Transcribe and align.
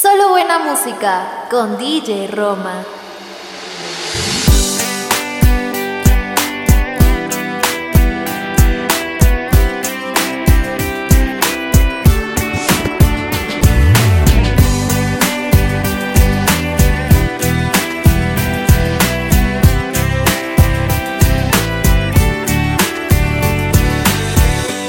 Solo 0.00 0.30
buena 0.30 0.58
música 0.58 1.46
con 1.50 1.76
DJ 1.76 2.28
Roma. 2.28 2.82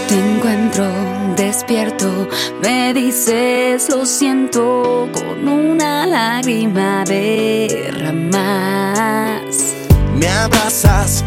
Te 0.07 0.15
encuentro 0.15 0.85
despierto, 1.35 2.29
me 2.61 2.93
dices 2.93 3.89
lo 3.89 4.05
primavera 6.71 8.13
más. 8.13 9.75
Me 10.15 10.27
abrazas 10.27 11.23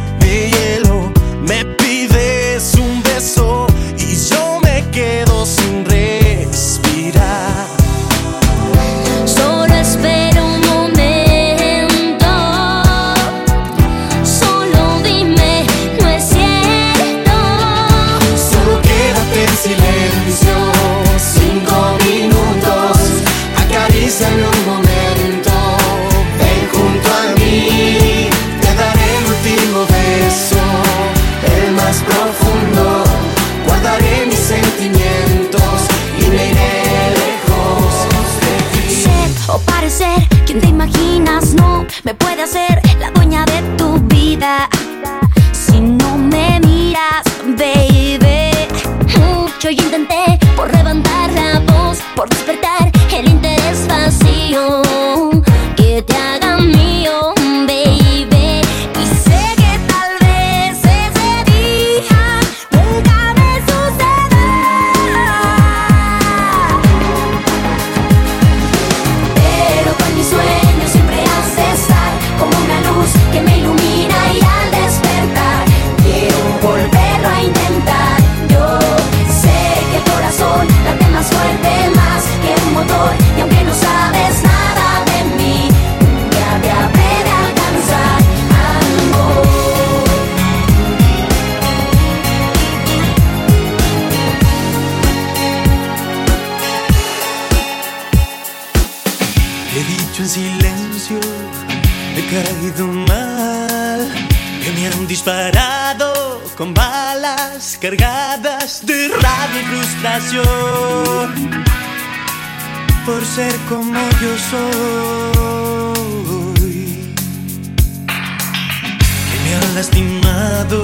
ha 119.54 119.74
lastimado 119.74 120.82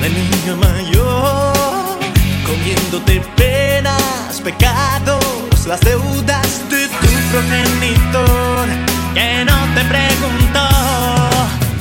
la 0.00 0.08
niña 0.08 0.56
mayor, 0.56 1.98
comiéndote 2.46 3.20
penas, 3.36 4.40
pecados, 4.42 5.66
las 5.66 5.80
deudas 5.80 6.70
de 6.70 6.88
tu 6.88 7.08
progenitor, 7.30 8.68
que 9.14 9.44
no 9.44 9.58
te 9.74 9.84
preguntó. 9.84 10.68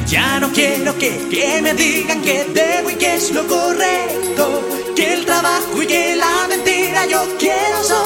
Ya 0.07 0.39
no 0.39 0.51
quiero 0.51 0.97
que, 0.97 1.27
que 1.29 1.61
me 1.61 1.73
digan 1.73 2.21
que 2.21 2.45
debo 2.45 2.89
y 2.89 2.95
que 2.95 3.15
es 3.15 3.31
lo 3.31 3.45
correcto, 3.47 4.67
que 4.95 5.13
el 5.13 5.25
trabajo 5.25 5.81
y 5.81 5.87
que 5.87 6.15
la 6.15 6.47
mentira 6.47 7.05
yo 7.07 7.25
quiero 7.37 7.83
solo. 7.83 7.98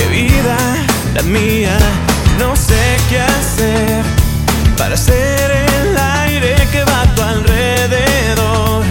Qué 0.00 0.06
vida 0.06 0.56
la 1.14 1.22
mía. 1.22 1.76
No 2.38 2.56
sé 2.56 2.96
qué 3.10 3.20
hacer 3.20 4.02
para 4.78 4.96
ser 4.96 5.50
el 5.50 5.98
aire 6.24 6.54
que 6.72 6.82
va 6.84 7.02
a 7.02 7.14
tu 7.14 7.20
alrededor 7.22 8.82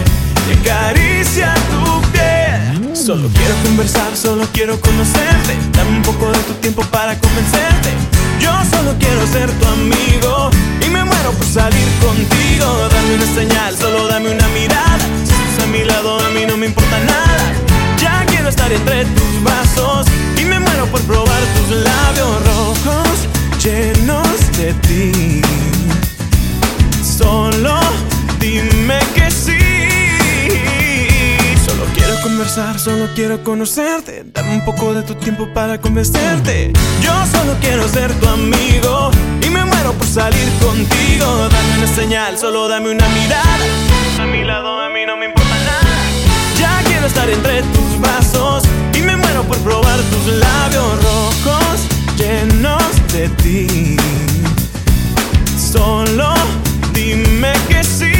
y 0.48 0.52
acaricia 0.58 1.52
tu 1.68 2.00
piel. 2.12 2.94
Solo 2.94 3.28
quiero 3.34 3.54
conversar, 3.64 4.16
solo 4.16 4.46
quiero 4.52 4.80
conocerte. 4.80 5.56
Dame 5.72 5.96
un 5.96 6.02
poco 6.02 6.30
de 6.30 6.38
tu 6.38 6.52
tiempo 6.54 6.82
para 6.92 7.18
convencerte. 7.18 7.90
Yo 8.40 8.52
solo 8.70 8.94
quiero 9.00 9.26
ser 9.26 9.50
tu 9.50 9.66
amigo 9.66 10.50
y 10.86 10.90
me 10.90 11.04
muero 11.04 11.32
por 11.32 11.46
salir 11.46 11.88
contigo. 12.06 12.88
Dame 12.94 13.14
una 13.16 13.34
señal, 13.34 13.76
solo 13.76 14.06
dame 14.06 14.30
una 14.30 14.46
mirada. 14.48 14.98
Si 15.24 15.32
estás 15.32 15.64
a 15.64 15.66
mi 15.66 15.82
lado, 15.82 16.20
a 16.20 16.30
mí 16.30 16.46
no 16.46 16.56
me 16.56 16.66
importa 16.66 17.00
nada. 17.00 17.52
Ya 18.00 18.24
quiero 18.26 18.48
estar 18.48 18.72
entre 18.72 19.06
tus 19.06 19.42
brazos 19.42 19.69
por 20.90 21.00
probar 21.02 21.42
tus 21.56 21.76
labios 21.76 22.46
rojos 22.46 23.28
llenos 23.62 24.52
de 24.56 24.72
ti. 24.74 25.42
Solo 27.02 27.78
dime 28.38 28.98
que 29.14 29.30
sí. 29.30 29.58
Solo 31.64 31.84
quiero 31.94 32.20
conversar, 32.22 32.78
solo 32.78 33.08
quiero 33.14 33.42
conocerte. 33.44 34.24
Dame 34.32 34.56
un 34.56 34.64
poco 34.64 34.94
de 34.94 35.02
tu 35.02 35.14
tiempo 35.14 35.46
para 35.54 35.80
convencerte. 35.80 36.72
Yo 37.02 37.12
solo 37.30 37.54
quiero 37.60 37.88
ser 37.88 38.12
tu 38.14 38.28
amigo 38.28 39.10
y 39.42 39.50
me 39.50 39.64
muero 39.64 39.92
por 39.92 40.06
salir 40.06 40.48
contigo. 40.60 41.48
Dame 41.48 41.78
una 41.78 41.94
señal, 41.94 42.38
solo 42.38 42.68
dame 42.68 42.90
una 42.90 43.08
mirada. 43.10 43.66
A 44.20 44.26
mi 44.26 44.44
lado, 44.44 44.80
a 44.80 44.88
mí 44.90 45.00
no 45.06 45.16
me 45.16 45.26
importa 45.26 45.54
nada. 45.64 45.96
Ya 46.58 46.82
quiero 46.84 47.06
estar 47.06 47.28
entre 47.30 47.62
tus 47.62 48.00
brazos 48.00 48.64
probar 49.64 49.98
tus 50.10 50.34
labios 50.34 51.02
rojos 51.02 51.80
llenos 52.16 52.82
de 53.12 53.28
ti. 53.42 53.96
Solo 55.72 56.34
dime 56.92 57.52
que 57.68 57.84
sí. 57.84 58.19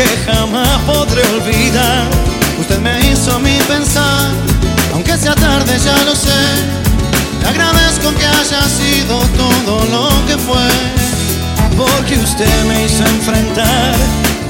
Que 0.00 0.32
jamás 0.32 0.80
podré 0.86 1.22
olvidar. 1.36 2.08
Usted 2.58 2.78
me 2.78 2.94
hizo 3.06 3.38
mí 3.40 3.58
pensar, 3.68 4.30
aunque 4.94 5.16
sea 5.16 5.34
tarde 5.34 5.78
ya 5.78 5.96
lo 6.04 6.14
sé. 6.14 6.42
Le 7.40 7.48
agradezco 7.48 8.12
que 8.18 8.26
haya 8.26 8.62
sido 8.80 9.18
todo 9.36 9.84
lo 9.94 10.08
que 10.26 10.36
fue, 10.38 10.68
porque 11.76 12.14
usted 12.18 12.64
me 12.64 12.84
hizo 12.84 13.04
enfrentar 13.04 13.94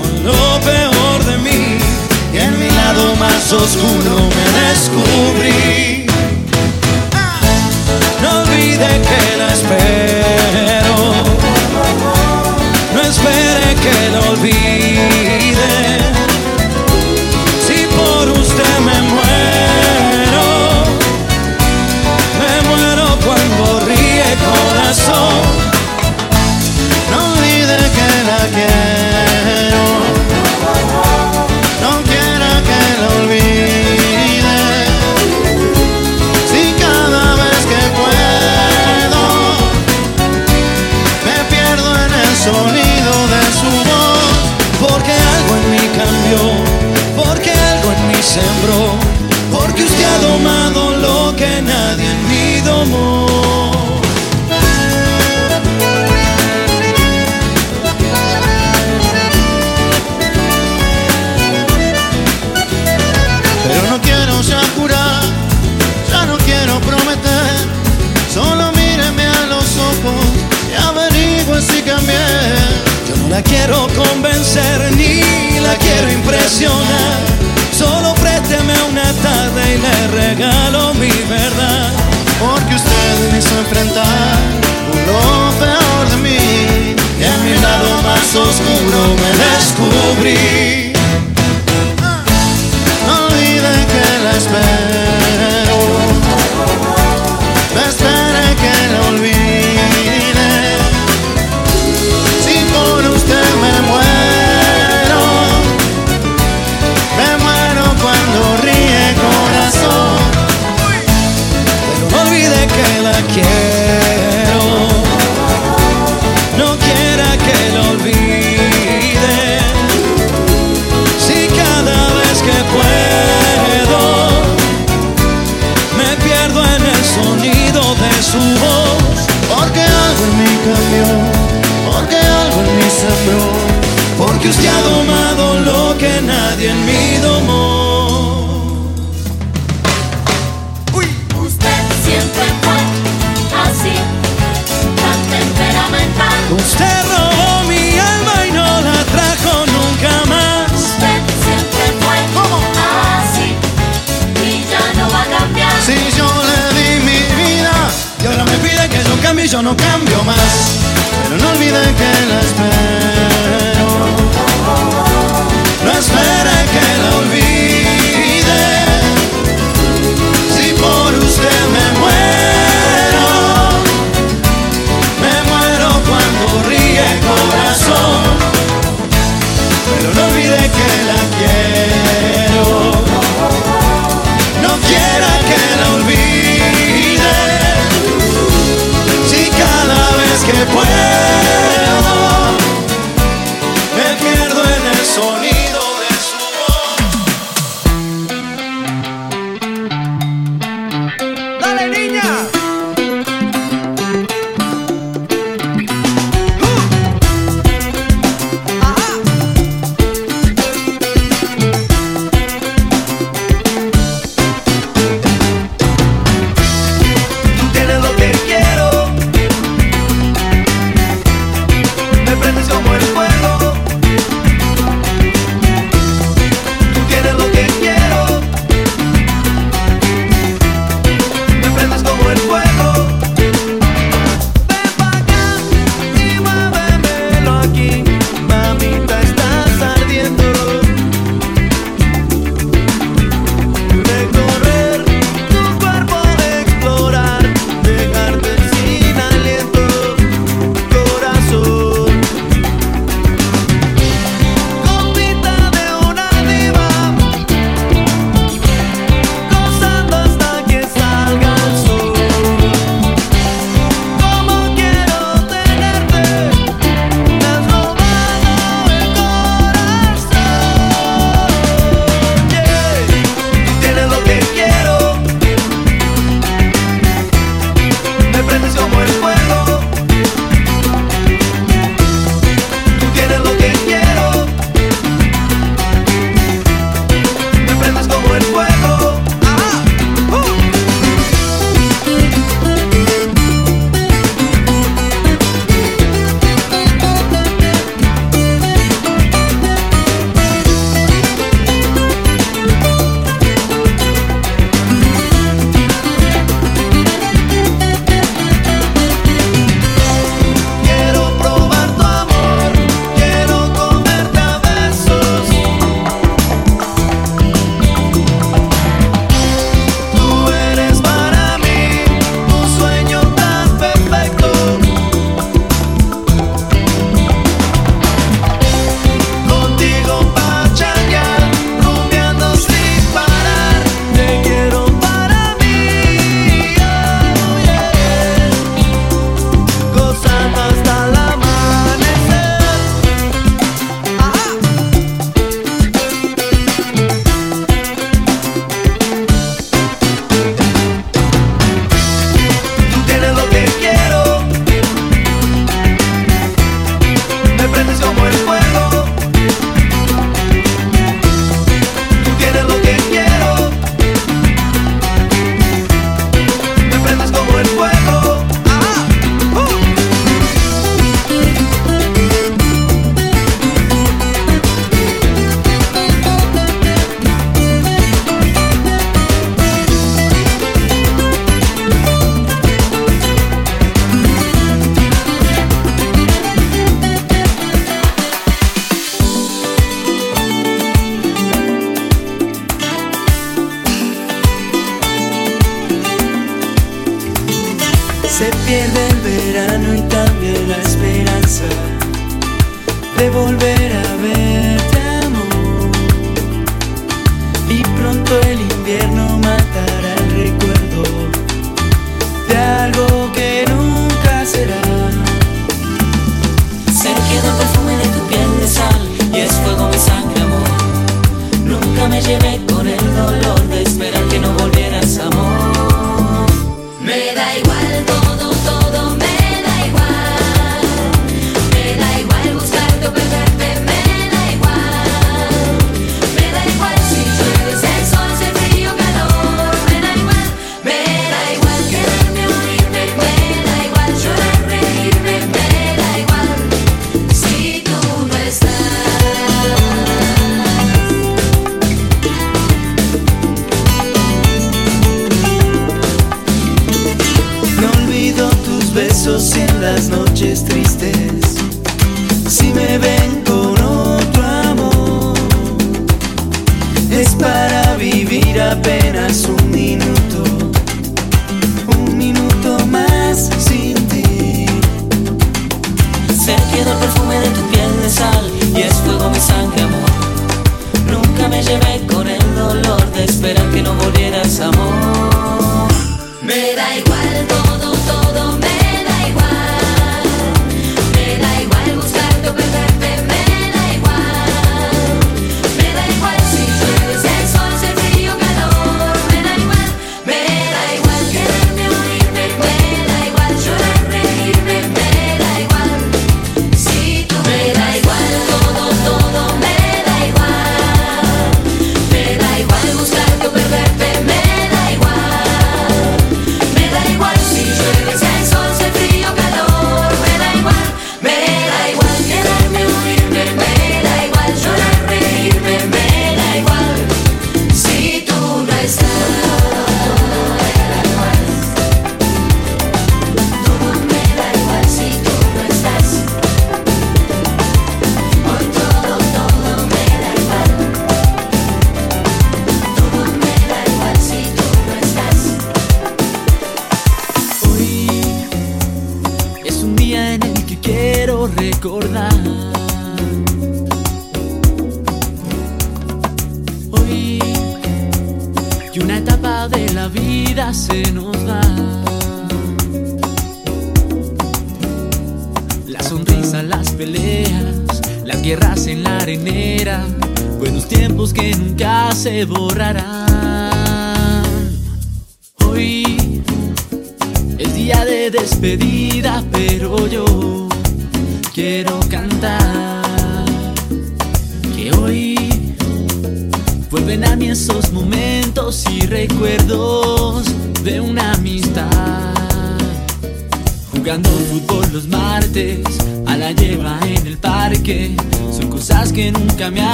con 0.00 0.24
lo 0.24 0.60
peor 0.60 1.24
de 1.24 1.38
mí. 1.38 1.78
Y 2.32 2.38
en 2.38 2.58
mi 2.60 2.70
lado 2.70 3.16
más 3.16 3.52
oscuro 3.52 4.14
me 4.36 4.46
descubrí. 4.60 6.06
No 8.22 8.40
olvide 8.42 8.88
que 9.08 9.36
la 9.38 9.52
espero. 9.52 10.79
Espere 13.10 13.74
que 13.74 14.10
lo 14.10 14.30
olvide. 14.30 15.89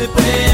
Se 0.00 0.08
puede 0.08 0.49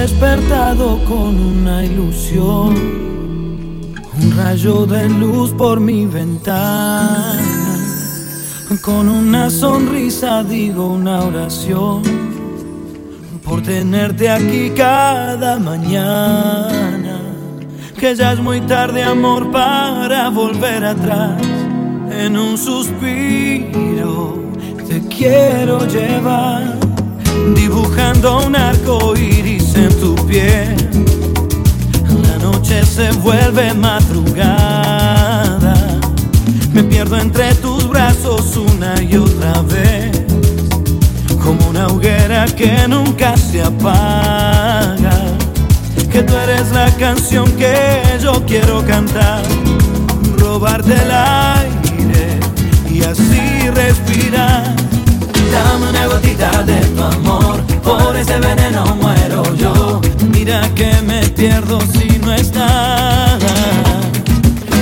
despertado 0.00 1.02
con 1.04 1.38
una 1.38 1.84
ilusión, 1.84 2.74
un 4.20 4.36
rayo 4.36 4.84
de 4.84 5.08
luz 5.08 5.52
por 5.52 5.80
mi 5.80 6.04
ventana. 6.04 7.78
Con 8.82 9.08
una 9.08 9.48
sonrisa 9.48 10.44
digo 10.44 10.86
una 10.86 11.22
oración 11.22 12.02
por 13.42 13.62
tenerte 13.62 14.28
aquí 14.28 14.70
cada 14.76 15.58
mañana. 15.58 17.20
Que 17.98 18.14
ya 18.14 18.32
es 18.34 18.40
muy 18.40 18.60
tarde, 18.60 19.02
amor, 19.02 19.50
para 19.50 20.28
volver 20.28 20.84
atrás. 20.84 21.42
En 22.10 22.36
un 22.36 22.58
suspiro 22.58 24.34
te 24.88 25.00
quiero 25.08 25.86
llevar 25.86 26.85
dibujando 27.54 28.46
un 28.46 28.56
arco 28.56 29.14
iris 29.16 29.74
en 29.74 30.00
tu 30.00 30.14
piel. 30.26 30.74
La 32.28 32.38
noche 32.38 32.84
se 32.84 33.10
vuelve 33.12 33.72
madrugada. 33.74 35.74
Me 36.72 36.82
pierdo 36.82 37.18
entre 37.18 37.54
tus 37.56 37.88
brazos 37.88 38.56
una 38.56 39.00
y 39.02 39.16
otra 39.16 39.62
vez. 39.62 40.10
Como 41.42 41.68
una 41.68 41.86
hoguera 41.86 42.46
que 42.46 42.88
nunca 42.88 43.36
se 43.36 43.62
apaga. 43.62 45.36
Que 46.10 46.22
tú 46.22 46.34
eres 46.36 46.72
la 46.72 46.90
canción 46.96 47.50
que 47.52 48.02
yo 48.22 48.44
quiero 48.46 48.84
cantar. 48.84 49.42
Robarte 50.38 50.94
el 50.94 51.10
aire 51.10 52.40
y 52.90 53.02
así 53.02 53.70
respirar. 53.70 54.85
Dame 55.96 56.08
una 56.08 56.14
gotita 56.14 56.62
de 56.62 56.80
tu 56.94 57.02
amor, 57.02 57.62
por 57.82 58.16
ese 58.16 58.38
veneno 58.38 58.84
muero 58.96 59.42
yo. 59.56 60.00
Mira 60.28 60.60
que 60.74 60.92
me 61.02 61.20
pierdo 61.30 61.80
si 61.80 62.18
no 62.18 62.32
estás. 62.34 63.42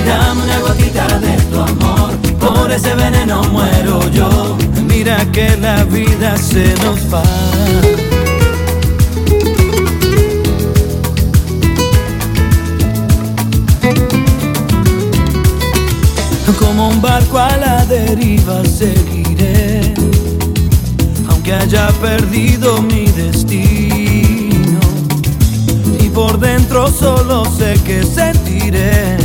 Dame 0.05 0.43
una 0.43 0.59
gotita 0.59 1.07
de 1.19 1.37
tu 1.51 1.59
amor, 1.59 2.11
por 2.39 2.71
ese 2.71 2.93
veneno 2.95 3.43
muero 3.43 4.11
yo. 4.11 4.57
Mira 4.87 5.17
que 5.31 5.55
la 5.57 5.83
vida 5.85 6.37
se 6.37 6.73
nos 6.83 6.99
va. 7.13 7.23
Como 16.59 16.89
un 16.89 17.01
barco 17.01 17.37
a 17.37 17.55
la 17.57 17.85
deriva 17.85 18.63
seguiré 18.65 19.34
aunque 21.45 21.53
haya 21.53 21.87
perdido 22.01 22.81
mi 22.81 23.05
destino. 23.05 24.79
Y 25.99 26.09
por 26.09 26.39
dentro 26.39 26.91
solo 26.91 27.45
sé 27.45 27.75
que 27.85 28.03
sentiré 28.03 29.17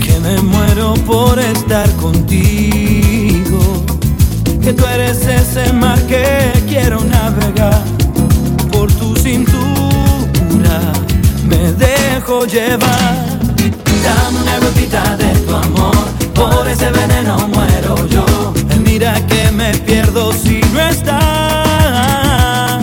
que 0.00 0.20
me 0.20 0.40
muero 0.42 0.94
por 1.06 1.38
estar 1.38 1.90
contigo. 1.96 3.58
Que 4.62 4.72
tú 4.72 4.84
eres 4.86 5.26
ese 5.26 5.72
mar 5.72 5.98
que 6.06 6.52
quiero 6.68 7.02
navegar 7.04 7.82
por 8.70 8.92
tu 8.92 9.16
cintura. 9.16 10.80
Me 11.48 11.72
dejo 11.72 12.46
llevar. 12.46 13.26
Dame 14.04 14.38
una 14.40 14.58
gotita 14.60 15.16
de 15.16 15.34
tu 15.40 15.54
amor, 15.54 15.96
por 16.34 16.68
ese 16.68 16.90
veneno 16.90 17.48
muero 17.48 18.06
yo. 18.08 18.24
Mira 18.84 19.14
que 19.26 19.50
me 19.50 19.72
pierdo 19.78 20.32
si 20.32 20.65
no 20.76 20.82
estás. 20.82 22.80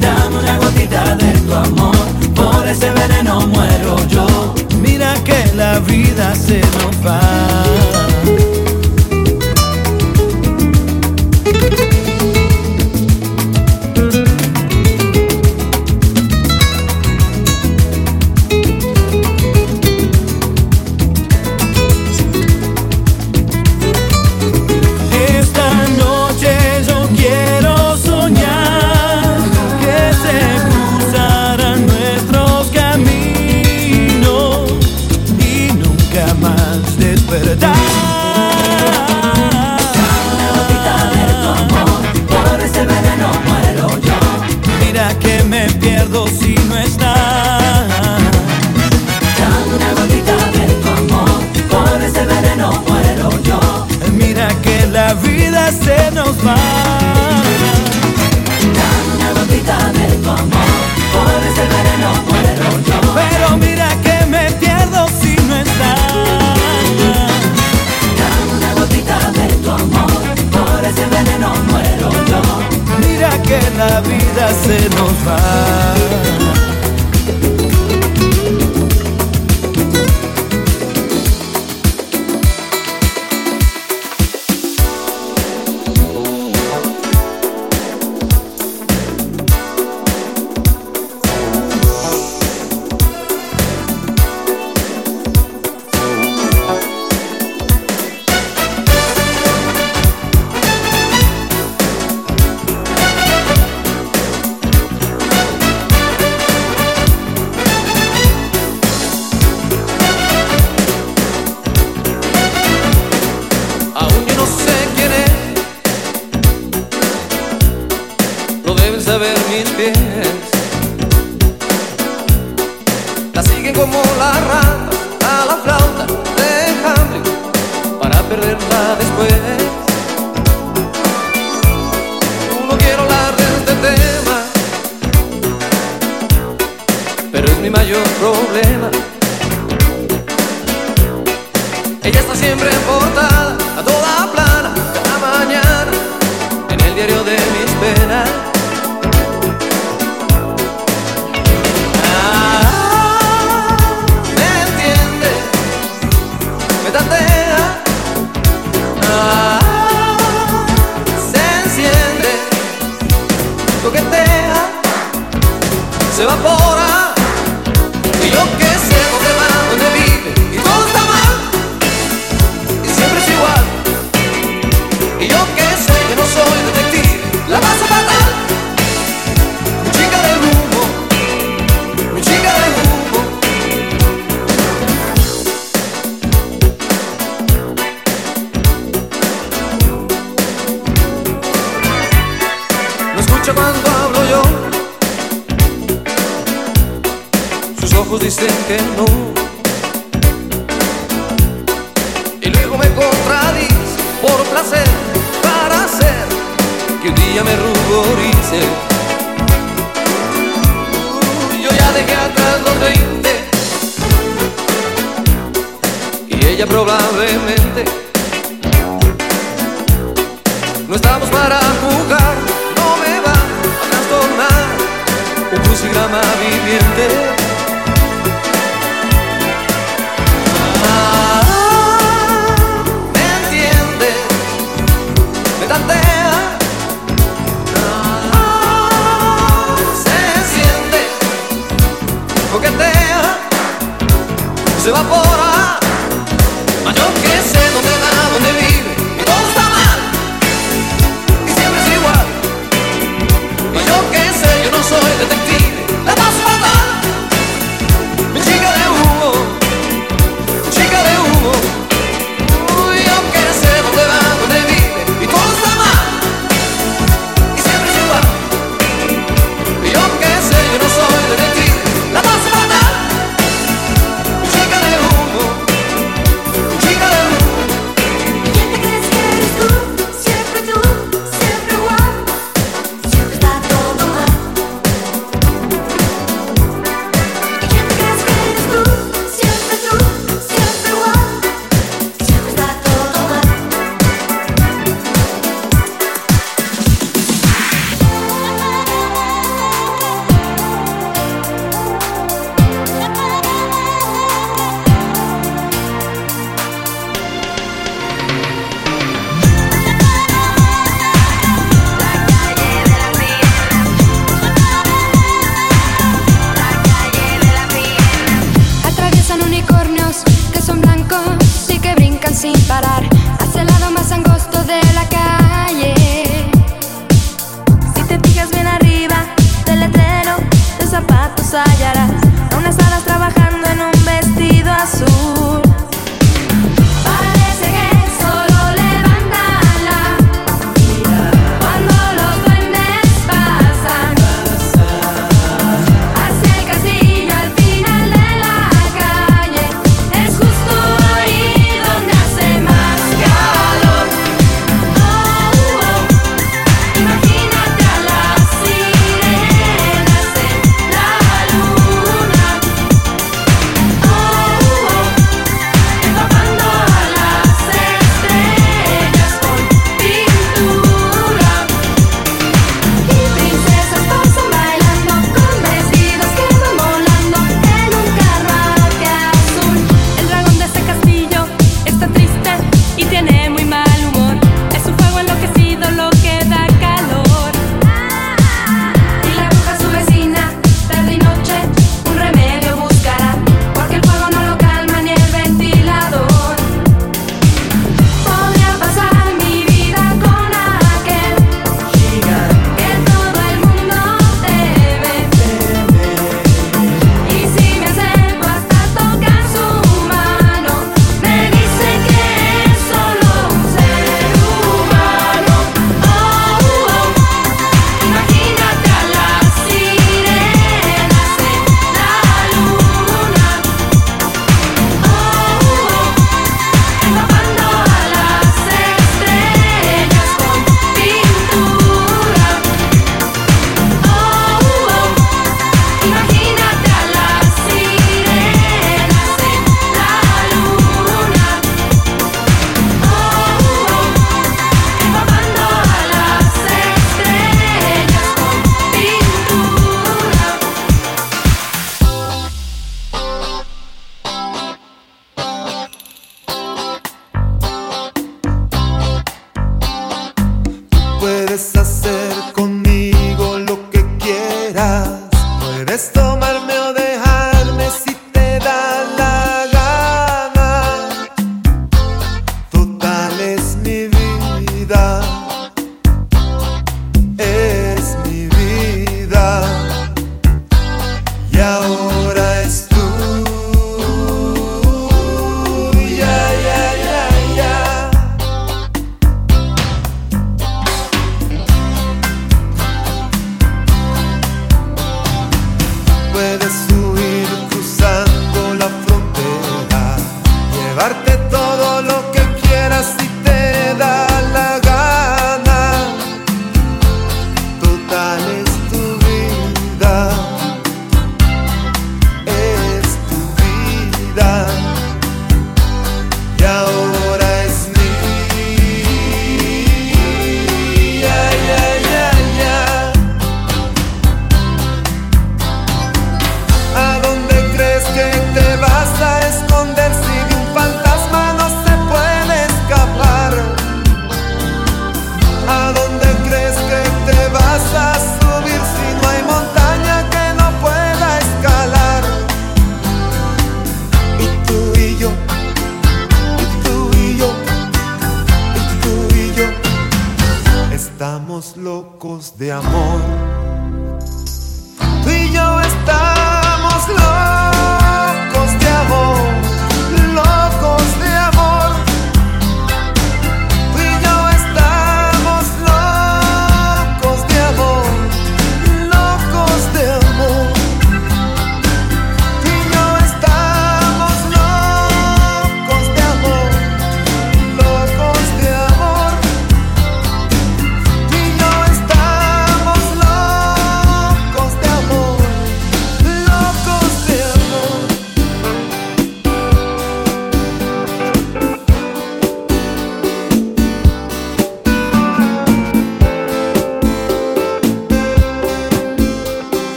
Dame 0.00 0.38
una 0.38 0.58
gotita 0.58 1.14
de 1.16 1.32
tu 1.40 1.54
amor, 1.54 1.96
por 2.34 2.66
ese 2.66 2.90
veneno 2.90 3.46
muero 3.46 3.96
yo. 4.08 4.54
Mira 4.80 5.14
que 5.24 5.46
la 5.54 5.78
vida 5.80 6.34
se 6.34 6.60
nos 6.60 7.06
va. 7.06 7.97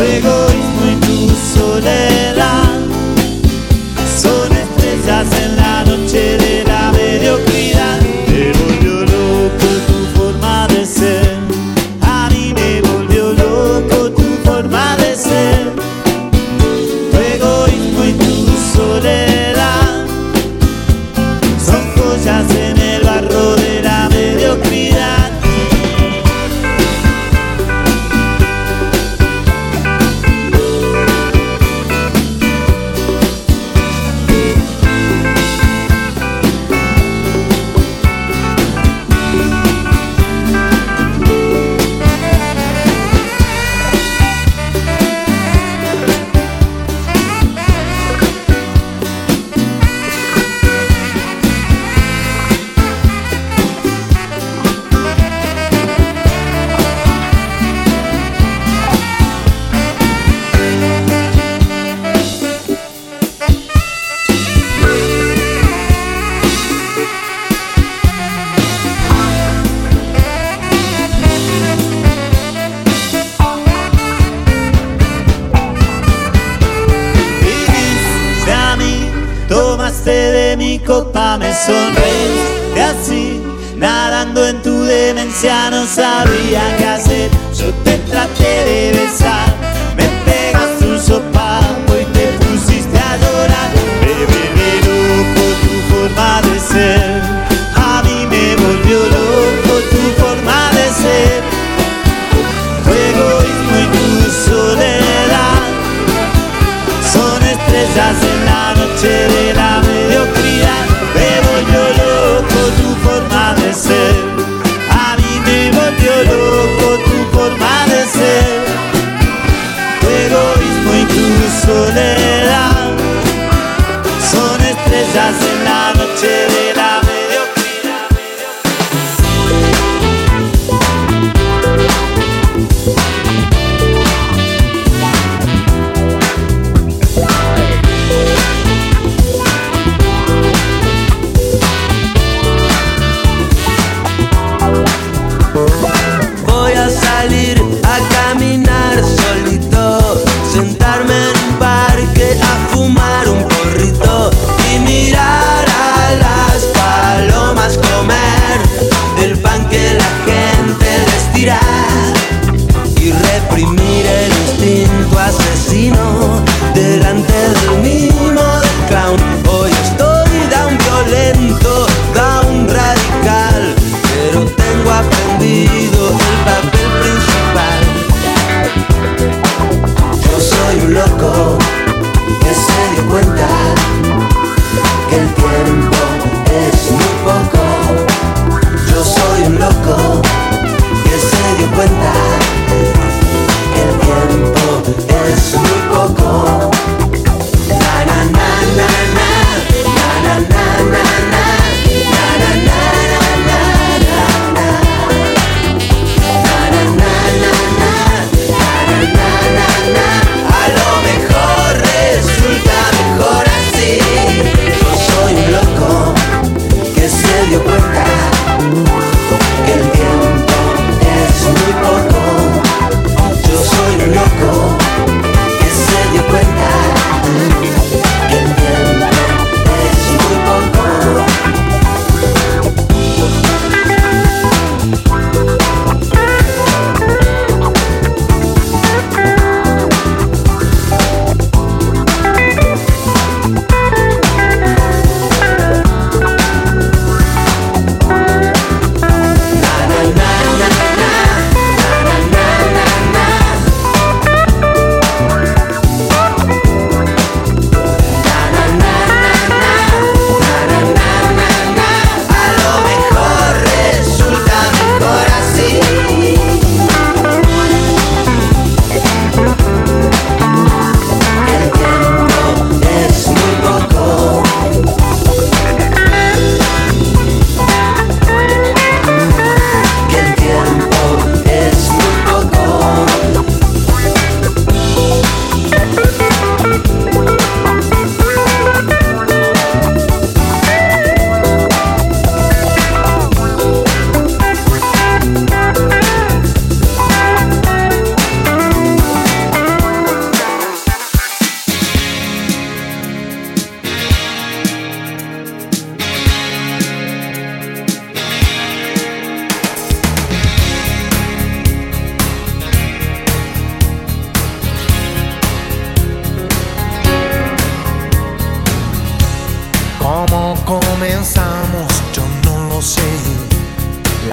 Tu 0.00 0.06
egoísmo 0.06 0.86
y 0.86 0.96
tu 0.96 1.28
soledad 1.36 2.19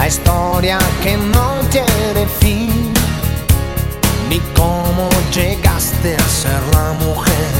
La 0.07 0.13
historia 0.13 0.77
que 1.03 1.17
no 1.17 1.55
tiene 1.69 2.25
fin, 2.39 2.93
ni 4.29 4.39
cómo 4.55 5.09
llegaste 5.33 6.15
a 6.15 6.29
ser 6.29 6.61
la 6.71 6.93
mujer 6.93 7.51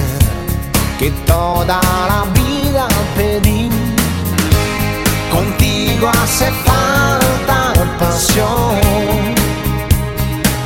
que 0.97 1.11
toda 1.25 1.81
la 2.07 2.23
vida 2.31 2.87
pedí. 3.17 3.69
Contigo 5.29 6.07
hace 6.07 6.49
falta 6.63 7.73
pasión 7.99 8.79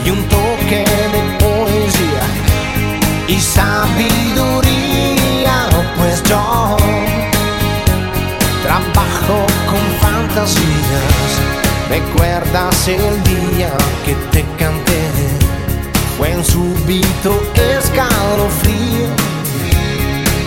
y 0.06 0.12
un 0.12 0.22
toque 0.30 0.86
de 1.16 1.22
poesía 1.40 2.26
y 3.28 3.40
sabiduría, 3.42 4.76
pues 5.98 6.22
yo 6.26 6.78
trabajo 8.62 9.48
con 9.66 9.82
fantasías. 10.00 11.71
¿Recuerdas 11.92 12.88
el 12.88 13.22
día 13.26 13.70
que 14.06 14.16
te 14.32 14.46
canté? 14.58 15.02
Fue 16.18 16.34
un 16.38 16.46
súbito 16.46 17.38
escalofrío. 17.54 19.08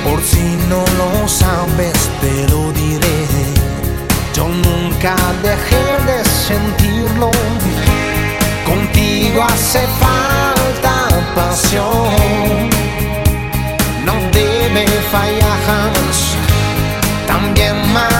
Por 0.04 0.22
si 0.22 0.56
no 0.70 0.82
lo 0.96 1.28
sabes, 1.28 1.92
te 2.22 2.48
lo 2.48 2.72
diré. 2.72 3.26
Yo 4.34 4.48
nunca 4.48 5.14
dejé 5.42 5.84
de 6.10 6.24
sentirlo. 6.24 7.30
Contigo 8.64 9.42
hace 9.42 9.80
falta 10.00 10.94
pasión. 11.34 12.70
No 14.06 14.14
debe 14.32 14.86
fallar. 15.12 15.54
También 17.26 17.76
maestría, 17.92 18.13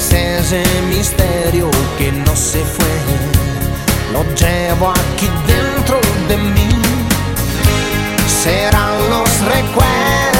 es 0.00 0.12
ese 0.14 0.62
misterio 0.88 1.70
que 1.98 2.10
no 2.10 2.34
se 2.34 2.64
fue, 2.64 2.94
lo 4.12 4.24
llevo 4.34 4.90
aquí 4.90 5.28
dentro 5.46 6.00
de 6.26 6.36
mí. 6.38 6.68
Serán 8.42 8.94
los 9.10 9.28
recuerdos 9.40 10.39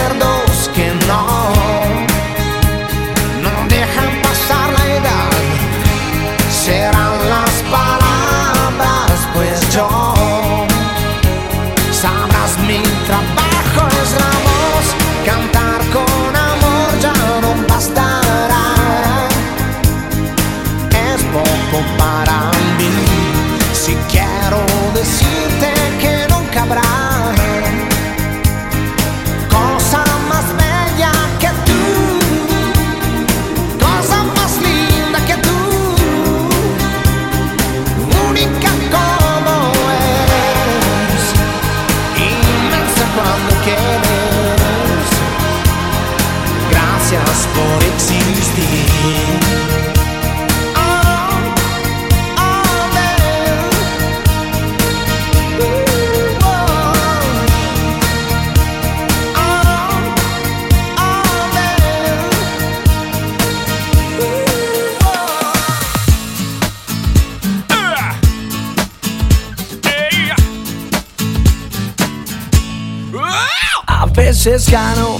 veces 74.42 74.70
gano, 74.70 75.18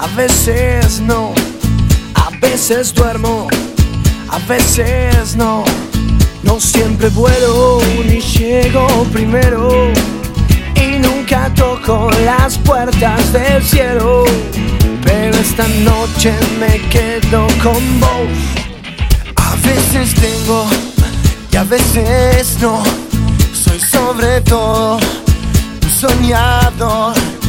a 0.00 0.06
veces 0.16 0.98
no, 0.98 1.34
a 2.14 2.30
veces 2.40 2.94
duermo, 2.94 3.48
a 4.30 4.38
veces 4.48 5.36
no. 5.36 5.62
No 6.42 6.58
siempre 6.58 7.10
vuelo 7.10 7.82
ni 8.06 8.18
llego 8.22 8.86
primero 9.12 9.92
y 10.74 10.98
nunca 11.00 11.52
toco 11.54 12.10
las 12.24 12.56
puertas 12.56 13.30
del 13.30 13.62
cielo. 13.62 14.24
Pero 15.04 15.36
esta 15.36 15.68
noche 15.84 16.32
me 16.58 16.80
quedo 16.88 17.46
con 17.62 18.00
vos. 18.00 18.32
A 19.36 19.54
veces 19.56 20.14
tengo 20.14 20.64
y 21.52 21.56
a 21.56 21.64
veces 21.64 22.56
no. 22.62 22.82
Soy 23.52 23.78
sobre 23.80 24.40
todo 24.40 24.96
un 24.96 25.90
soñador 25.90 27.39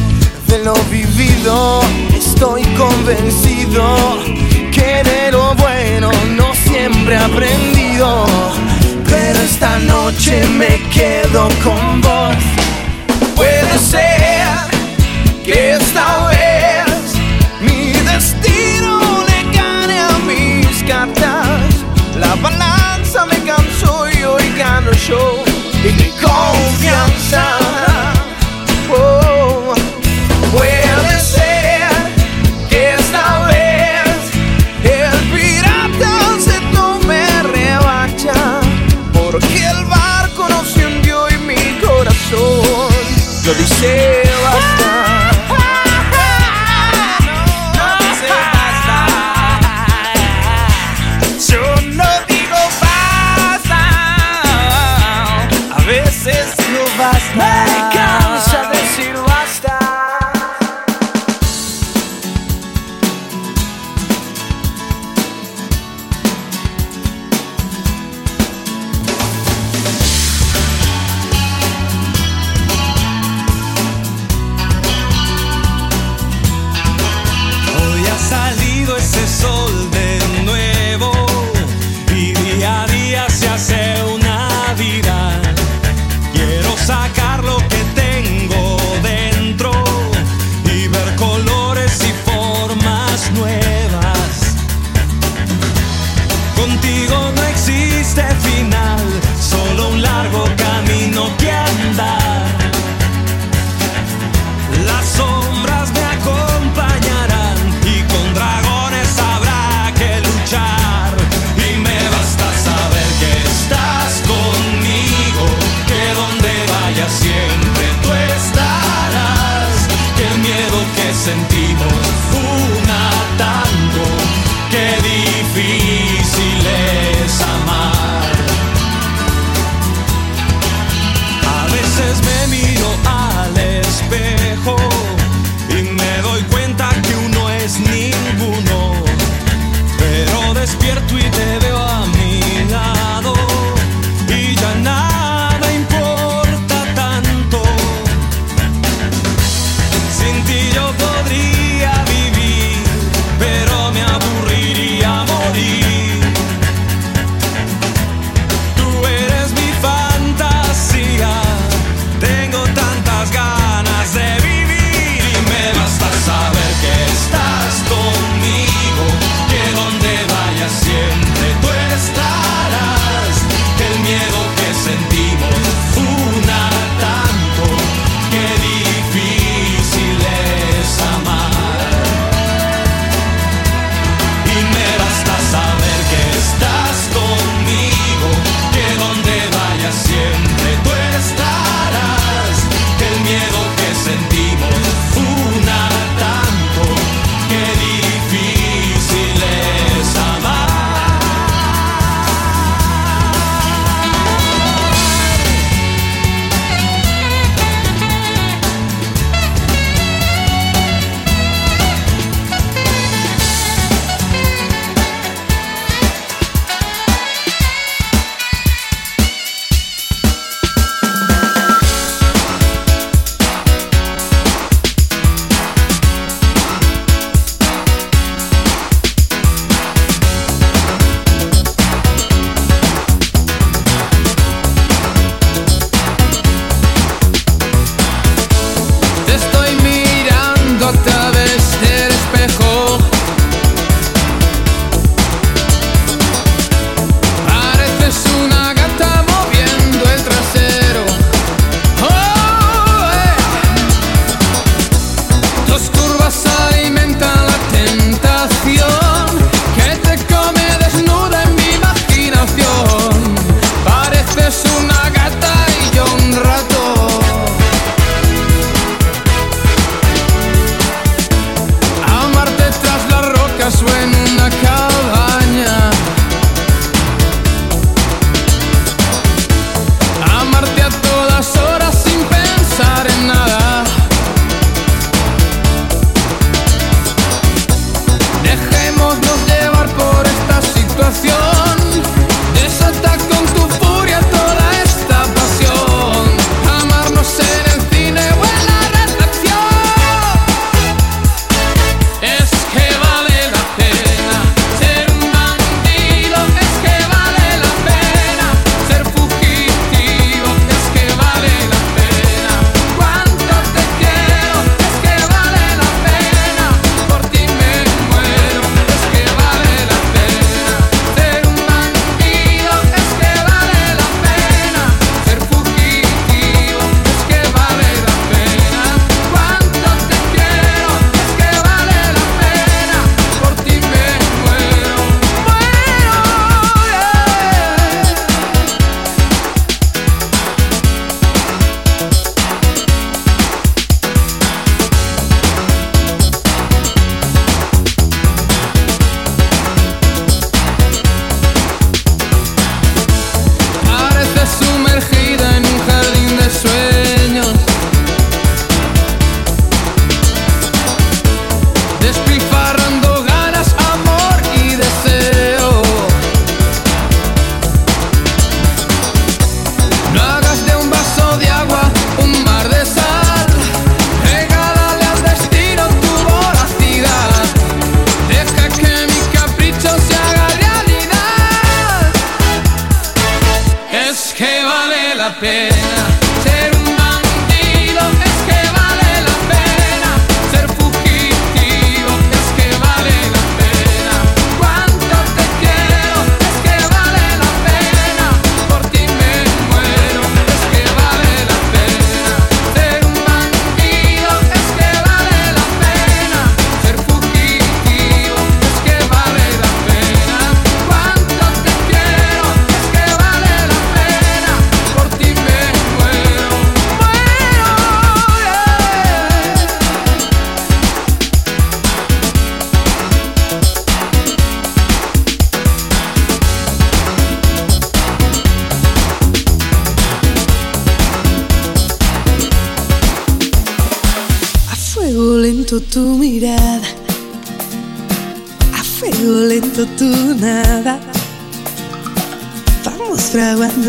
de 0.52 0.58
lo 0.58 0.74
vivido. 0.90 1.80
Estoy 2.14 2.62
convencido 2.76 3.82
que 4.70 5.02
de 5.02 5.32
lo 5.32 5.54
bueno 5.54 6.10
no 6.36 6.54
siempre 6.54 7.14
he 7.14 7.18
aprendido. 7.18 8.26
Pero 9.08 9.38
esta 9.40 9.78
noche 9.78 10.44
me 10.60 10.78
quedo 10.90 11.48
con 11.64 12.00
vos. 12.02 12.36
Puede 13.34 13.78
ser 13.78 14.46
que 15.42 15.72
esta 15.72 16.28
vez 16.28 17.14
mi 17.60 17.92
destino 18.12 19.24
le 19.28 19.56
gane 19.56 19.98
a 20.00 20.18
mis 20.30 20.82
cartas. 20.82 21.72
La 22.20 22.34
balanza 22.34 23.24
me 23.24 23.38
cansó 23.50 24.06
y 24.10 24.22
hoy 24.22 24.52
gano 24.58 24.92
yo. 25.08 25.42
Y 25.82 25.92
mi 26.00 26.10
confianza. 26.20 27.61
Lo 43.62 43.68
dice 43.68 44.31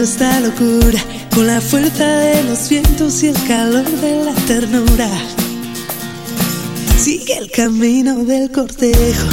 esta 0.01 0.39
locura 0.39 0.99
con 1.35 1.45
la 1.45 1.61
fuerza 1.61 2.05
de 2.05 2.43
los 2.43 2.67
vientos 2.69 3.21
y 3.21 3.27
el 3.27 3.43
calor 3.47 3.85
de 3.85 4.25
la 4.25 4.33
ternura. 4.47 5.09
Sigue 6.97 7.37
el 7.37 7.51
camino 7.51 8.23
del 8.23 8.51
cortejo. 8.51 9.27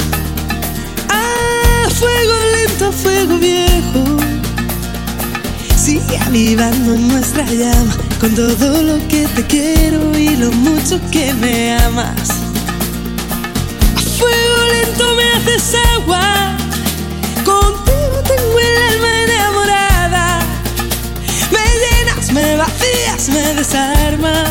A 1.09 1.89
fuego 1.89 2.33
lento, 2.55 2.91
fuego 2.91 3.37
viejo. 3.37 4.17
Sigue 5.75 6.17
avivando 6.19 6.97
nuestra 6.97 7.45
llama 7.45 7.95
con 8.19 8.35
todo 8.35 8.83
lo 8.83 8.97
que 9.07 9.27
te 9.35 9.45
quiero 9.47 10.17
y 10.17 10.35
lo 10.35 10.51
mucho 10.51 10.99
que 11.11 11.33
me 11.33 11.73
amas. 11.73 12.29
A 13.95 14.01
fuego 14.01 14.57
lento 14.73 15.15
me 15.15 15.31
haces 15.33 15.75
agua, 15.95 16.50
me 22.33 22.55
vacías, 22.55 23.29
me 23.29 23.53
desarmas. 23.55 24.49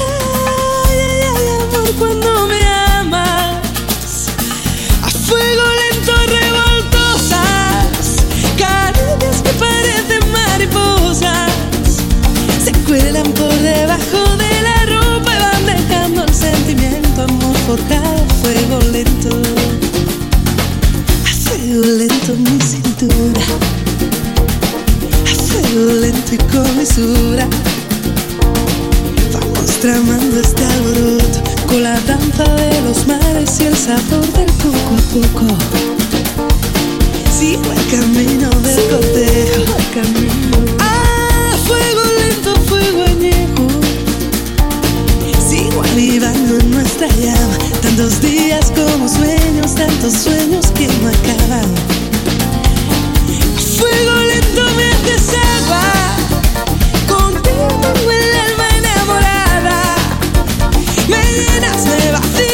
Ay, 0.00 0.98
ay, 0.98 1.20
ay, 1.36 1.48
amor, 1.62 1.94
cuando 1.98 2.46
me 2.46 2.60
amas. 2.64 4.26
A 5.02 5.10
fuego 5.10 5.62
lento 5.80 6.12
revoltosas, 6.38 8.22
caricias 8.56 9.42
que 9.42 9.52
parecen 9.54 10.32
mariposas. 10.32 11.52
Se 12.64 12.72
cuelan 12.86 13.32
por 13.32 13.52
debajo 13.52 14.36
de 14.36 14.62
la 14.62 14.86
ropa 14.86 15.34
y 15.34 15.38
van 15.40 15.66
dejando 15.66 16.22
el 16.24 16.34
sentimiento, 16.34 17.22
amor 17.22 17.56
forjado 17.66 18.26
fuego 18.42 18.78
lento. 18.92 19.30
A 21.24 21.32
fuego 21.48 21.84
lento 21.84 22.34
mi 22.36 22.60
cintura, 22.60 23.40
lento 25.78 26.34
y 26.34 26.38
con 26.38 26.76
mesura. 26.76 27.46
Vamos 29.32 29.70
tramando 29.80 30.40
este 30.40 30.64
alboroto 30.64 31.42
con 31.66 31.82
la 31.82 32.00
danza 32.00 32.44
de 32.56 32.80
los 32.82 33.06
mares 33.06 33.60
y 33.60 33.64
el 33.64 33.76
sabor 33.76 34.26
del 34.32 34.50
poco 34.54 34.94
a 34.96 35.00
poco. 35.12 35.56
Sigo 37.38 37.62
el 37.72 37.86
camino 37.90 38.50
del 38.60 38.88
cortejo. 38.88 39.64
Ah, 40.80 41.54
fuego 41.66 42.02
lento, 42.18 42.54
fuego 42.62 43.04
añejo. 43.04 43.66
Sigo 45.48 45.82
avivando 45.92 46.58
en 46.58 46.70
nuestra 46.70 47.06
llama. 47.08 47.58
Tantos 47.82 48.20
días 48.20 48.72
como 48.74 49.08
sueños, 49.08 49.74
tantos 49.74 50.12
sueños 50.14 50.66
que 50.74 50.88
no 50.88 51.08
acaban. 51.08 52.07
Llenas, 61.06 61.84
me 61.86 62.12
vacías, 62.12 62.47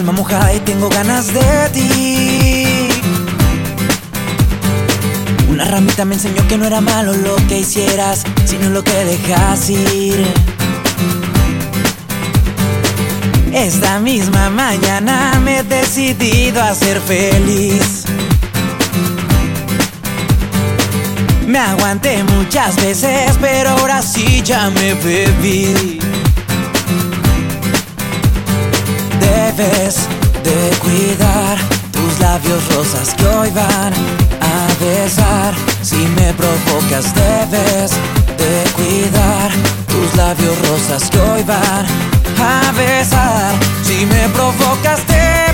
alma 0.00 0.12
mojada 0.12 0.54
y 0.54 0.60
tengo 0.60 0.88
ganas 0.88 1.26
de 1.26 1.68
ti. 1.74 2.88
Una 5.50 5.64
ramita 5.66 6.06
me 6.06 6.14
enseñó 6.14 6.46
que 6.48 6.56
no 6.56 6.64
era 6.64 6.80
malo 6.80 7.12
lo 7.12 7.36
que 7.48 7.58
hicieras, 7.58 8.22
sino 8.46 8.70
lo 8.70 8.82
que 8.82 9.04
dejas 9.04 9.68
ir. 9.68 10.26
Esta 13.52 13.98
misma 13.98 14.48
mañana 14.48 15.38
me 15.44 15.58
he 15.58 15.62
decidido 15.64 16.62
a 16.62 16.74
ser 16.74 16.98
feliz. 17.00 18.04
Me 21.46 21.58
aguanté 21.58 22.24
muchas 22.24 22.76
veces, 22.76 23.36
pero 23.38 23.70
ahora 23.70 24.00
sí 24.00 24.40
ya 24.42 24.70
me 24.70 24.94
bebí. 24.94 25.99
Debes 29.30 30.08
de 30.42 30.76
cuidar 30.78 31.56
tus 31.92 32.18
labios 32.18 32.62
rosas 32.74 33.14
que 33.14 33.26
hoy 33.26 33.50
van 33.50 33.92
a 34.40 34.56
besar. 34.84 35.54
Si 35.82 36.02
me 36.16 36.32
provocas, 36.34 37.14
debes 37.14 37.92
de 38.42 38.70
cuidar 38.76 39.50
tus 39.86 40.16
labios 40.16 40.56
rosas 40.68 41.08
que 41.10 41.20
hoy 41.20 41.42
van 41.44 41.86
a 42.38 42.72
besar. 42.72 43.52
Si 43.82 44.04
me 44.06 44.28
provocas, 44.30 45.00
te 45.06 45.49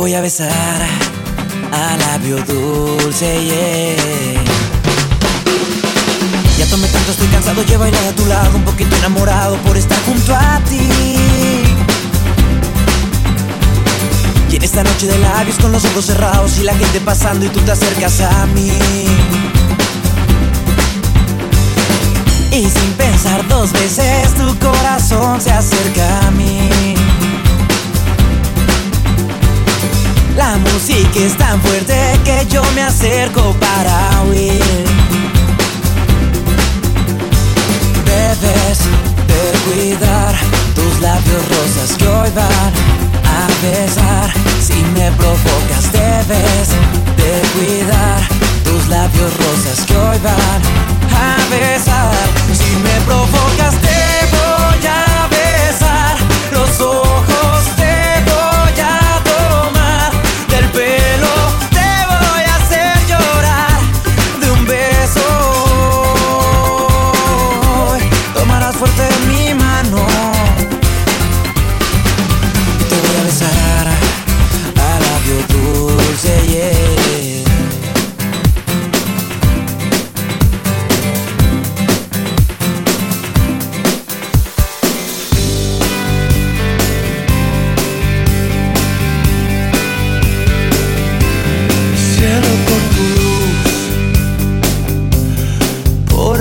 voy 0.00 0.14
a 0.14 0.22
besar 0.22 0.80
a 1.72 1.96
labio 1.98 2.38
dulce, 2.46 3.44
yeah. 3.44 4.42
Ya 6.56 6.66
tomé 6.70 6.88
tanto, 6.88 7.10
estoy 7.10 7.26
cansado, 7.28 7.62
llevo 7.64 7.80
bailar 7.80 8.06
a 8.06 8.12
tu 8.12 8.24
lado, 8.24 8.56
un 8.56 8.64
poquito 8.64 8.96
enamorado 8.96 9.58
por 9.58 9.76
estar 9.76 10.02
junto 10.06 10.34
a 10.34 10.58
ti. 10.70 10.88
Y 14.50 14.56
en 14.56 14.62
esta 14.62 14.82
noche 14.82 15.06
de 15.06 15.18
labios 15.18 15.58
con 15.58 15.70
los 15.70 15.84
ojos 15.84 16.06
cerrados 16.06 16.56
y 16.58 16.62
la 16.62 16.74
gente 16.74 16.98
pasando 17.00 17.44
y 17.44 17.50
tú 17.50 17.60
te 17.60 17.72
acercas 17.72 18.22
a 18.22 18.46
mí. 18.46 18.72
Y 22.52 22.70
sin 22.70 22.92
pensar 22.96 23.46
dos 23.48 23.70
veces 23.72 24.34
tu 24.34 24.58
corazón 24.60 25.42
se 25.42 25.52
acerca 25.52 26.26
a 26.26 26.30
mí. 26.30 26.94
La 30.40 30.56
música 30.56 31.20
es 31.20 31.36
tan 31.36 31.60
fuerte 31.60 32.18
que 32.24 32.46
yo 32.48 32.62
me 32.74 32.80
acerco 32.80 33.54
para 33.60 34.22
huir. 34.22 34.64
Debes 38.06 38.78
de 39.28 39.42
cuidar 39.66 40.34
tus 40.74 40.98
labios 41.02 41.42
rosas 41.46 41.94
que 41.98 42.08
hoy 42.08 42.30
van 42.34 42.72
a 43.22 43.46
besar. 43.60 44.32
Si 44.66 44.82
me 44.94 45.12
provocas, 45.12 45.92
debes 45.92 46.68
de 47.20 47.32
cuidar 47.52 48.20
tus 48.64 48.88
labios 48.88 49.30
rosas 49.36 49.84
que 49.86 49.94
hoy 49.94 50.18
van 50.24 50.62
a 51.20 51.36
besar. 51.50 52.14
Si 52.54 52.76
me 52.76 52.98
provocas, 53.04 53.89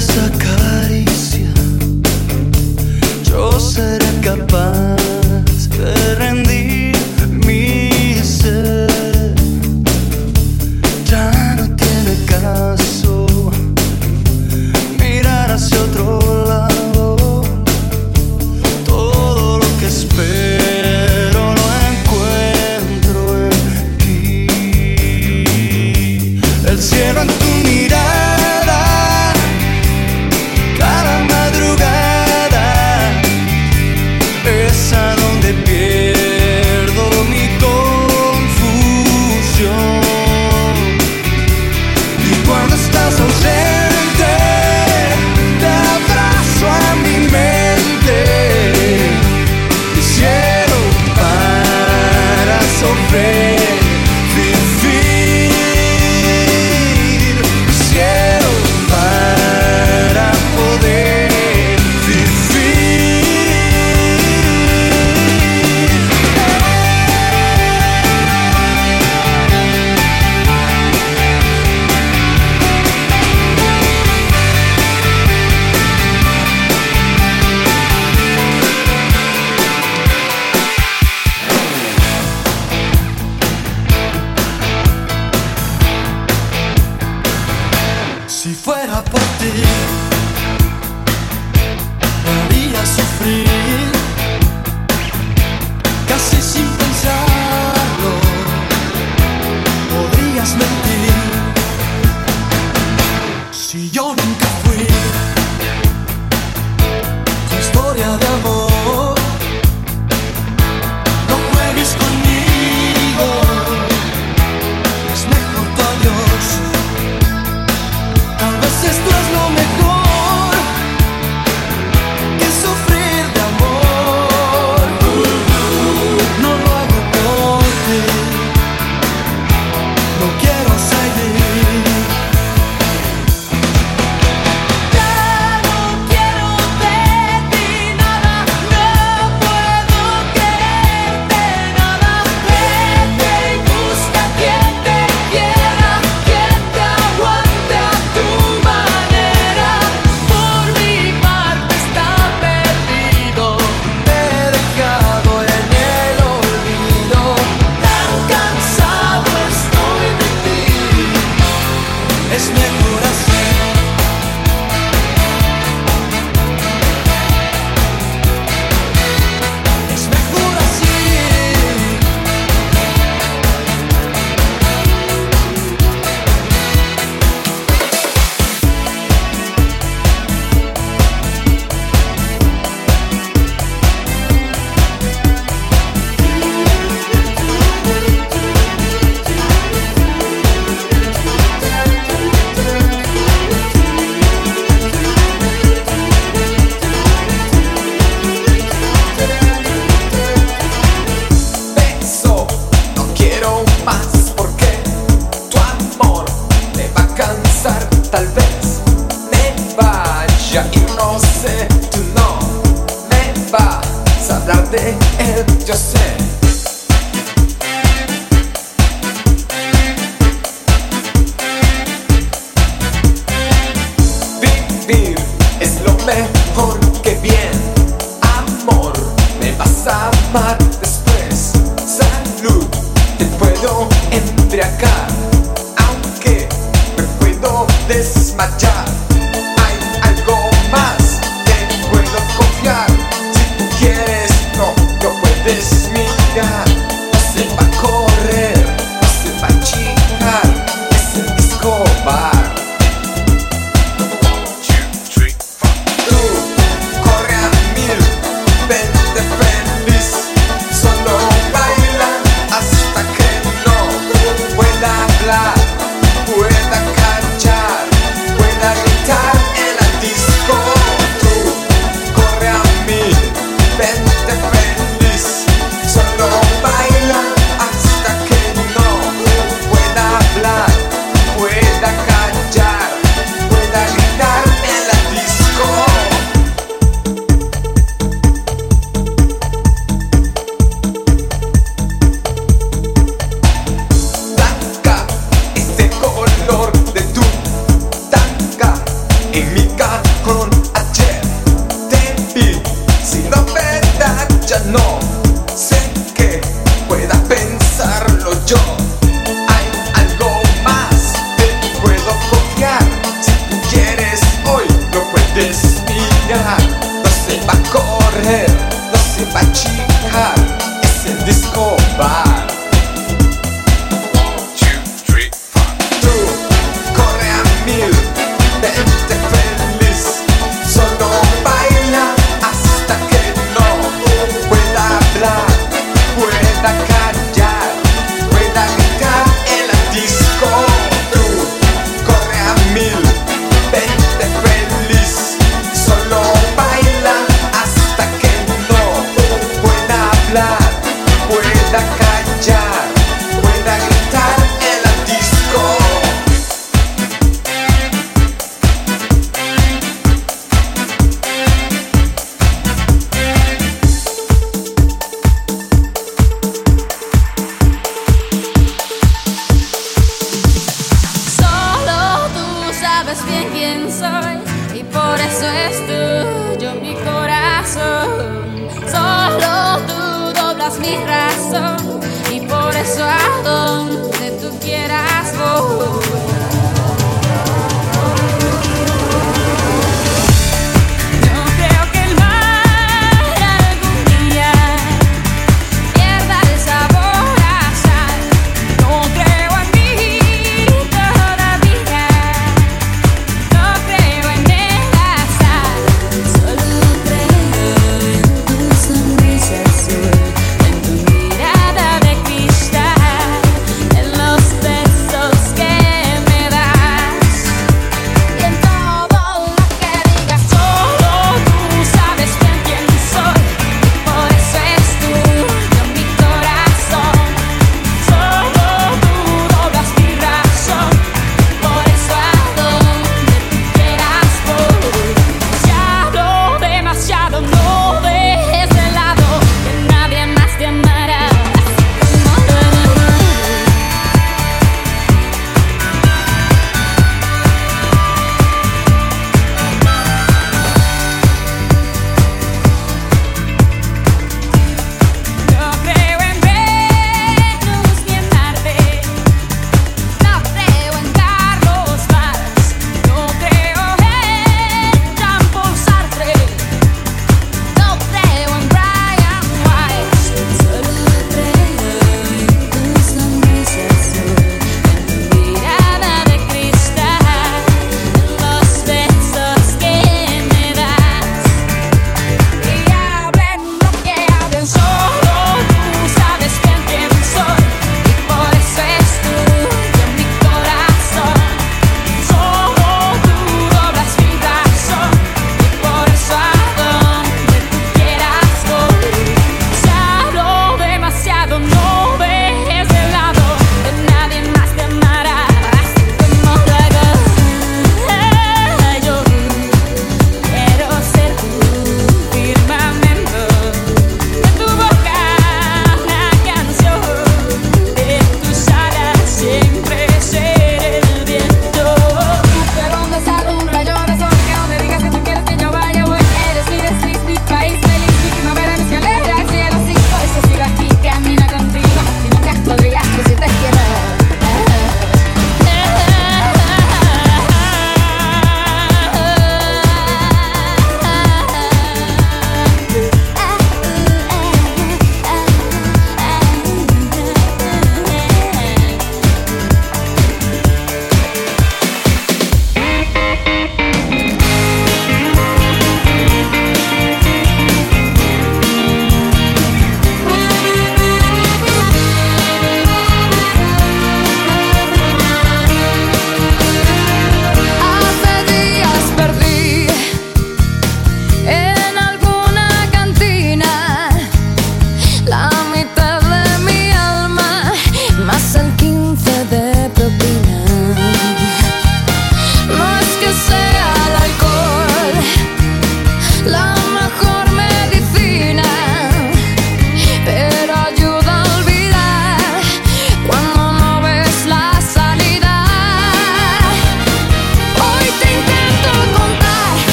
just 0.00 0.49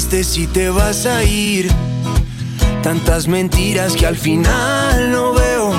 si 0.00 0.46
te 0.46 0.70
vas 0.70 1.06
a 1.06 1.24
ir? 1.24 1.68
Tantas 2.84 3.26
mentiras 3.26 3.96
que 3.96 4.06
al 4.06 4.16
final 4.16 5.10
no 5.10 5.32
veo. 5.32 5.72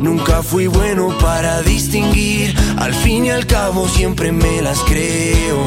Nunca 0.00 0.42
fui 0.42 0.68
bueno 0.68 1.16
para 1.18 1.60
distinguir. 1.60 2.56
Al 2.78 2.94
fin 2.94 3.26
y 3.26 3.30
al 3.30 3.46
cabo 3.46 3.86
siempre 3.88 4.32
me 4.32 4.62
las 4.62 4.78
creo. 4.80 5.58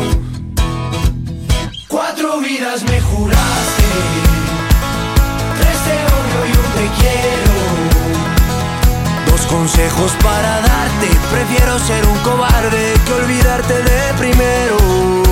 Cuatro 1.88 2.40
vidas 2.40 2.82
me 2.90 3.00
juraste. 3.02 3.84
Tres 5.60 5.78
te 5.86 5.94
odio 6.18 6.40
y 6.48 6.54
un 6.58 6.70
te 6.78 6.88
quiero. 7.00 7.56
Dos 9.30 9.42
consejos 9.46 10.12
para 10.24 10.62
darte. 10.62 11.08
Prefiero 11.32 11.78
ser 11.80 12.04
un 12.08 12.18
cobarde 12.20 12.94
que 13.06 13.14
olvidarte 13.14 13.74
de 13.76 14.14
primero. 14.18 15.25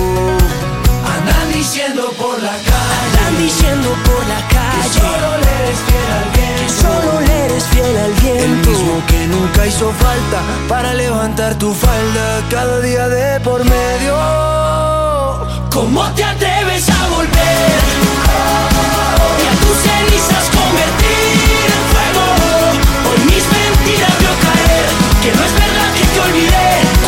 Diciendo 1.64 2.12
por 2.20 2.36
la 2.42 2.50
calle. 2.50 2.94
Andan 3.06 3.38
diciendo 3.38 3.88
por 4.04 4.22
la 4.28 4.40
calle. 4.48 4.82
Que 4.82 4.90
solo 5.00 5.28
le 5.42 5.50
eres 5.64 5.78
fiel 5.86 6.10
al 6.18 6.28
viento. 6.36 6.60
Que 6.60 6.68
solo 6.82 7.20
le 7.26 7.44
eres 7.46 7.64
fiel 7.64 7.96
al 7.96 8.12
viento. 8.12 8.44
El 8.44 8.76
mismo 8.76 9.02
que 9.06 9.26
nunca 9.28 9.66
hizo 9.66 9.90
falta 9.92 10.42
para 10.68 10.92
levantar 10.92 11.54
tu 11.54 11.72
falda 11.72 12.42
cada 12.50 12.80
día 12.80 13.08
de 13.08 13.40
por 13.40 13.64
medio. 13.64 14.14
¿Cómo 15.72 16.04
te 16.12 16.22
atreves 16.22 16.86
a 16.90 17.08
volver? 17.08 17.80
Y 19.42 19.46
a 19.48 19.54
tus 19.62 19.76
cenizas 19.86 20.44
convertir 20.52 21.64
en 21.72 21.84
fuego. 21.92 22.24
Hoy 23.08 23.20
mis 23.24 23.44
mentiras 23.56 24.14
veo 24.20 24.34
caer, 24.46 24.84
que 25.22 25.30
no 25.34 25.42
es 25.42 25.52
verdad 25.54 25.88
que 25.96 26.04
te 26.12 26.20
olvidé. 26.20 27.03